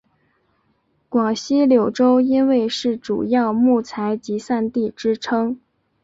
[1.09, 5.61] 广西柳州因为是主要木材集散地之称。